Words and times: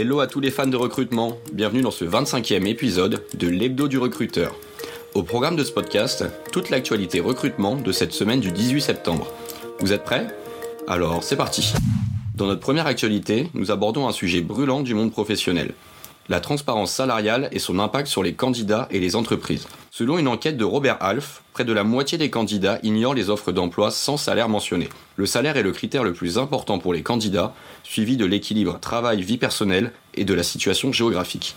Hello 0.00 0.20
à 0.20 0.28
tous 0.28 0.38
les 0.38 0.52
fans 0.52 0.68
de 0.68 0.76
recrutement, 0.76 1.38
bienvenue 1.52 1.80
dans 1.80 1.90
ce 1.90 2.04
25e 2.04 2.68
épisode 2.68 3.24
de 3.34 3.48
l'Hebdo 3.48 3.88
du 3.88 3.98
recruteur. 3.98 4.54
Au 5.16 5.24
programme 5.24 5.56
de 5.56 5.64
ce 5.64 5.72
podcast, 5.72 6.24
toute 6.52 6.70
l'actualité 6.70 7.18
recrutement 7.18 7.74
de 7.74 7.90
cette 7.90 8.12
semaine 8.12 8.38
du 8.38 8.52
18 8.52 8.80
septembre. 8.80 9.26
Vous 9.80 9.92
êtes 9.92 10.04
prêts? 10.04 10.28
Alors 10.86 11.24
c'est 11.24 11.34
parti 11.34 11.72
Dans 12.36 12.46
notre 12.46 12.60
première 12.60 12.86
actualité, 12.86 13.48
nous 13.54 13.72
abordons 13.72 14.06
un 14.06 14.12
sujet 14.12 14.40
brûlant 14.40 14.82
du 14.82 14.94
monde 14.94 15.10
professionnel. 15.10 15.74
La 16.30 16.40
transparence 16.40 16.92
salariale 16.92 17.48
et 17.52 17.58
son 17.58 17.78
impact 17.78 18.06
sur 18.06 18.22
les 18.22 18.34
candidats 18.34 18.86
et 18.90 19.00
les 19.00 19.16
entreprises. 19.16 19.66
Selon 19.90 20.18
une 20.18 20.28
enquête 20.28 20.58
de 20.58 20.64
Robert 20.64 20.98
Half, 21.00 21.42
près 21.54 21.64
de 21.64 21.72
la 21.72 21.84
moitié 21.84 22.18
des 22.18 22.28
candidats 22.28 22.78
ignorent 22.82 23.14
les 23.14 23.30
offres 23.30 23.50
d'emploi 23.50 23.90
sans 23.90 24.18
salaire 24.18 24.50
mentionné. 24.50 24.90
Le 25.16 25.24
salaire 25.24 25.56
est 25.56 25.62
le 25.62 25.72
critère 25.72 26.04
le 26.04 26.12
plus 26.12 26.36
important 26.36 26.78
pour 26.78 26.92
les 26.92 27.02
candidats, 27.02 27.54
suivi 27.82 28.18
de 28.18 28.26
l'équilibre 28.26 28.78
travail-vie 28.78 29.38
personnelle 29.38 29.92
et 30.14 30.26
de 30.26 30.34
la 30.34 30.42
situation 30.42 30.92
géographique. 30.92 31.56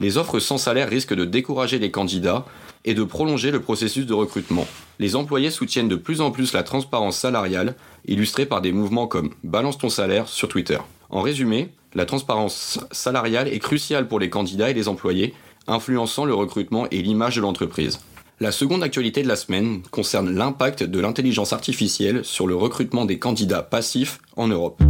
Les 0.00 0.18
offres 0.18 0.38
sans 0.38 0.58
salaire 0.58 0.90
risquent 0.90 1.14
de 1.14 1.24
décourager 1.24 1.78
les 1.78 1.90
candidats 1.90 2.44
et 2.84 2.92
de 2.92 3.04
prolonger 3.04 3.50
le 3.50 3.60
processus 3.60 4.04
de 4.04 4.14
recrutement. 4.14 4.66
Les 4.98 5.16
employés 5.16 5.50
soutiennent 5.50 5.88
de 5.88 5.96
plus 5.96 6.20
en 6.20 6.30
plus 6.30 6.52
la 6.52 6.62
transparence 6.62 7.16
salariale, 7.16 7.74
illustrée 8.06 8.44
par 8.44 8.60
des 8.60 8.72
mouvements 8.72 9.06
comme 9.06 9.30
Balance 9.44 9.78
ton 9.78 9.88
salaire 9.88 10.28
sur 10.28 10.48
Twitter. 10.48 10.78
En 11.08 11.22
résumé, 11.22 11.72
la 11.94 12.06
transparence 12.06 12.78
salariale 12.92 13.48
est 13.48 13.58
cruciale 13.58 14.06
pour 14.06 14.20
les 14.20 14.30
candidats 14.30 14.70
et 14.70 14.74
les 14.74 14.88
employés, 14.88 15.34
influençant 15.66 16.24
le 16.24 16.34
recrutement 16.34 16.86
et 16.90 17.02
l'image 17.02 17.36
de 17.36 17.40
l'entreprise. 17.40 18.00
La 18.38 18.52
seconde 18.52 18.82
actualité 18.82 19.22
de 19.22 19.28
la 19.28 19.36
semaine 19.36 19.82
concerne 19.90 20.34
l'impact 20.34 20.82
de 20.82 21.00
l'intelligence 21.00 21.52
artificielle 21.52 22.24
sur 22.24 22.46
le 22.46 22.54
recrutement 22.54 23.04
des 23.04 23.18
candidats 23.18 23.62
passifs 23.62 24.20
en 24.36 24.46
Europe. 24.46 24.80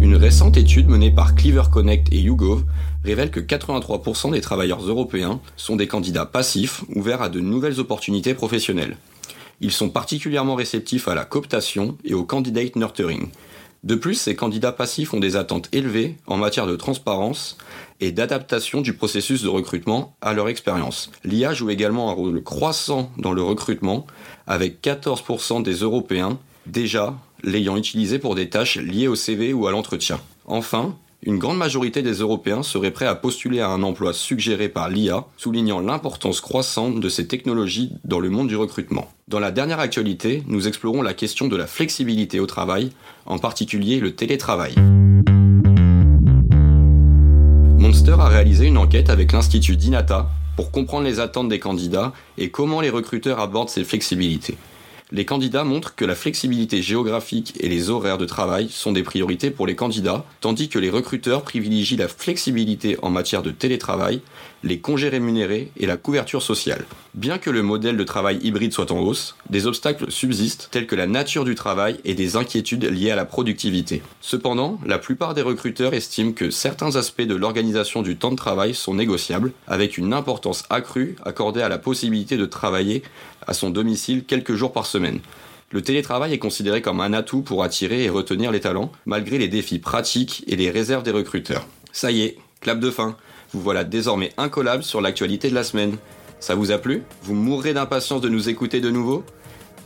Une 0.00 0.16
récente 0.16 0.56
étude 0.56 0.88
menée 0.88 1.10
par 1.10 1.34
Cleaver 1.34 1.70
Connect 1.72 2.12
et 2.12 2.18
YouGov 2.18 2.64
révèle 3.04 3.30
que 3.30 3.40
83% 3.40 4.32
des 4.32 4.40
travailleurs 4.40 4.82
européens 4.82 5.40
sont 5.56 5.76
des 5.76 5.86
candidats 5.86 6.26
passifs 6.26 6.84
ouverts 6.94 7.22
à 7.22 7.28
de 7.28 7.40
nouvelles 7.40 7.80
opportunités 7.80 8.34
professionnelles. 8.34 8.96
Ils 9.60 9.72
sont 9.72 9.88
particulièrement 9.88 10.56
réceptifs 10.56 11.08
à 11.08 11.14
la 11.14 11.24
cooptation 11.24 11.96
et 12.04 12.12
au 12.12 12.24
candidate 12.24 12.76
nurturing, 12.76 13.28
de 13.84 13.94
plus, 13.96 14.14
ces 14.14 14.34
candidats 14.34 14.72
passifs 14.72 15.12
ont 15.12 15.20
des 15.20 15.36
attentes 15.36 15.68
élevées 15.72 16.16
en 16.26 16.38
matière 16.38 16.66
de 16.66 16.74
transparence 16.74 17.58
et 18.00 18.12
d'adaptation 18.12 18.80
du 18.80 18.94
processus 18.94 19.42
de 19.42 19.48
recrutement 19.48 20.16
à 20.22 20.32
leur 20.32 20.48
expérience. 20.48 21.10
L'IA 21.22 21.52
joue 21.52 21.68
également 21.68 22.08
un 22.08 22.14
rôle 22.14 22.42
croissant 22.42 23.10
dans 23.18 23.32
le 23.32 23.42
recrutement, 23.42 24.06
avec 24.46 24.82
14% 24.82 25.62
des 25.62 25.74
Européens 25.74 26.38
déjà 26.64 27.14
l'ayant 27.42 27.76
utilisé 27.76 28.18
pour 28.18 28.34
des 28.34 28.48
tâches 28.48 28.78
liées 28.78 29.06
au 29.06 29.16
CV 29.16 29.52
ou 29.52 29.66
à 29.66 29.70
l'entretien. 29.70 30.18
Enfin, 30.46 30.96
une 31.26 31.38
grande 31.38 31.56
majorité 31.56 32.02
des 32.02 32.12
Européens 32.12 32.62
seraient 32.62 32.90
prêts 32.90 33.06
à 33.06 33.14
postuler 33.14 33.60
à 33.60 33.70
un 33.70 33.82
emploi 33.82 34.12
suggéré 34.12 34.68
par 34.68 34.90
l'IA, 34.90 35.24
soulignant 35.38 35.80
l'importance 35.80 36.42
croissante 36.42 37.00
de 37.00 37.08
ces 37.08 37.26
technologies 37.26 37.92
dans 38.04 38.20
le 38.20 38.28
monde 38.28 38.48
du 38.48 38.56
recrutement. 38.56 39.10
Dans 39.28 39.40
la 39.40 39.50
dernière 39.50 39.80
actualité, 39.80 40.42
nous 40.48 40.68
explorons 40.68 41.00
la 41.00 41.14
question 41.14 41.48
de 41.48 41.56
la 41.56 41.66
flexibilité 41.66 42.40
au 42.40 42.46
travail, 42.46 42.90
en 43.24 43.38
particulier 43.38 44.00
le 44.00 44.14
télétravail. 44.14 44.74
Monster 47.78 48.16
a 48.18 48.28
réalisé 48.28 48.66
une 48.66 48.78
enquête 48.78 49.08
avec 49.08 49.32
l'Institut 49.32 49.76
Dinata 49.76 50.28
pour 50.56 50.70
comprendre 50.70 51.04
les 51.04 51.20
attentes 51.20 51.48
des 51.48 51.58
candidats 51.58 52.12
et 52.36 52.50
comment 52.50 52.82
les 52.82 52.90
recruteurs 52.90 53.40
abordent 53.40 53.70
ces 53.70 53.84
flexibilités 53.84 54.58
les 55.12 55.24
candidats 55.24 55.64
montrent 55.64 55.94
que 55.94 56.04
la 56.04 56.14
flexibilité 56.14 56.80
géographique 56.80 57.54
et 57.60 57.68
les 57.68 57.90
horaires 57.90 58.18
de 58.18 58.24
travail 58.24 58.68
sont 58.70 58.92
des 58.92 59.02
priorités 59.02 59.50
pour 59.50 59.66
les 59.66 59.76
candidats, 59.76 60.24
tandis 60.40 60.68
que 60.68 60.78
les 60.78 60.90
recruteurs 60.90 61.42
privilégient 61.42 61.96
la 61.96 62.08
flexibilité 62.08 62.96
en 63.02 63.10
matière 63.10 63.42
de 63.42 63.50
télétravail, 63.50 64.22
les 64.64 64.80
congés 64.80 65.10
rémunérés 65.10 65.70
et 65.76 65.86
la 65.86 65.98
couverture 65.98 66.42
sociale. 66.42 66.86
Bien 67.12 67.38
que 67.38 67.50
le 67.50 67.62
modèle 67.62 67.98
de 67.98 68.02
travail 68.02 68.38
hybride 68.42 68.72
soit 68.72 68.90
en 68.90 68.98
hausse, 68.98 69.36
des 69.50 69.66
obstacles 69.66 70.10
subsistent 70.10 70.68
tels 70.70 70.86
que 70.86 70.96
la 70.96 71.06
nature 71.06 71.44
du 71.44 71.54
travail 71.54 72.00
et 72.04 72.14
des 72.14 72.36
inquiétudes 72.36 72.84
liées 72.84 73.10
à 73.10 73.16
la 73.16 73.26
productivité. 73.26 74.02
Cependant, 74.22 74.80
la 74.86 74.98
plupart 74.98 75.34
des 75.34 75.42
recruteurs 75.42 75.92
estiment 75.92 76.32
que 76.32 76.50
certains 76.50 76.96
aspects 76.96 77.22
de 77.22 77.34
l'organisation 77.34 78.00
du 78.00 78.16
temps 78.16 78.30
de 78.30 78.36
travail 78.36 78.74
sont 78.74 78.94
négociables, 78.94 79.52
avec 79.68 79.98
une 79.98 80.14
importance 80.14 80.64
accrue 80.70 81.16
accordée 81.24 81.62
à 81.62 81.68
la 81.68 81.78
possibilité 81.78 82.38
de 82.38 82.46
travailler 82.46 83.02
à 83.46 83.52
son 83.52 83.68
domicile 83.68 84.24
quelques 84.24 84.54
jours 84.54 84.72
par 84.72 84.86
semaine. 84.86 85.20
Le 85.70 85.82
télétravail 85.82 86.32
est 86.32 86.38
considéré 86.38 86.80
comme 86.80 87.00
un 87.00 87.12
atout 87.12 87.42
pour 87.42 87.64
attirer 87.64 88.04
et 88.04 88.08
retenir 88.08 88.50
les 88.50 88.60
talents, 88.60 88.92
malgré 89.04 89.36
les 89.36 89.48
défis 89.48 89.78
pratiques 89.78 90.42
et 90.46 90.56
les 90.56 90.70
réserves 90.70 91.02
des 91.02 91.10
recruteurs. 91.10 91.66
Ça 91.92 92.10
y 92.10 92.22
est, 92.22 92.38
clap 92.60 92.80
de 92.80 92.90
fin. 92.90 93.16
Vous 93.54 93.60
voilà 93.60 93.84
désormais 93.84 94.32
incollable 94.36 94.82
sur 94.82 95.00
l'actualité 95.00 95.48
de 95.48 95.54
la 95.54 95.62
semaine. 95.62 95.96
Ça 96.40 96.56
vous 96.56 96.72
a 96.72 96.78
plu? 96.78 97.04
Vous 97.22 97.34
mourrez 97.34 97.72
d'impatience 97.72 98.20
de 98.20 98.28
nous 98.28 98.48
écouter 98.48 98.80
de 98.80 98.90
nouveau? 98.90 99.24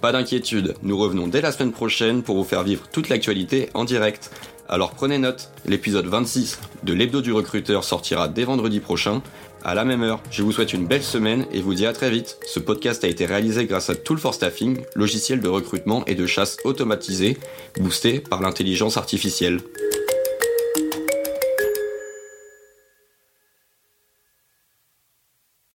Pas 0.00 0.10
d'inquiétude, 0.10 0.74
nous 0.82 0.96
revenons 0.96 1.28
dès 1.28 1.42
la 1.42 1.52
semaine 1.52 1.72
prochaine 1.72 2.22
pour 2.22 2.36
vous 2.36 2.44
faire 2.44 2.62
vivre 2.62 2.88
toute 2.90 3.10
l'actualité 3.10 3.68
en 3.74 3.84
direct. 3.84 4.30
Alors 4.70 4.92
prenez 4.92 5.18
note, 5.18 5.50
l'épisode 5.66 6.06
26 6.06 6.60
de 6.82 6.92
l'hebdo 6.94 7.20
du 7.20 7.32
recruteur 7.32 7.84
sortira 7.84 8.28
dès 8.28 8.44
vendredi 8.44 8.80
prochain 8.80 9.22
à 9.64 9.74
la 9.74 9.84
même 9.84 10.02
heure. 10.02 10.20
Je 10.30 10.42
vous 10.42 10.52
souhaite 10.52 10.72
une 10.72 10.86
belle 10.86 11.02
semaine 11.02 11.44
et 11.52 11.60
vous 11.60 11.74
dis 11.74 11.84
à 11.84 11.92
très 11.92 12.10
vite. 12.10 12.38
Ce 12.46 12.60
podcast 12.60 13.04
a 13.04 13.08
été 13.08 13.26
réalisé 13.26 13.66
grâce 13.66 13.90
à 13.90 13.94
Tool 13.96 14.18
for 14.18 14.32
Staffing, 14.32 14.78
logiciel 14.94 15.40
de 15.40 15.48
recrutement 15.48 16.04
et 16.06 16.14
de 16.14 16.26
chasse 16.26 16.56
automatisé, 16.64 17.36
boosté 17.78 18.20
par 18.20 18.40
l'intelligence 18.40 18.96
artificielle. 18.96 19.60